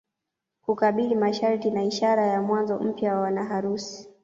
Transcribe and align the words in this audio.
Kukabili 0.65 1.15
masharti 1.15 1.71
na 1.71 1.83
ishara 1.83 2.25
ya 2.27 2.41
mwanzo 2.41 2.79
mpya 2.79 3.15
wa 3.15 3.21
wanaharusi 3.21 4.09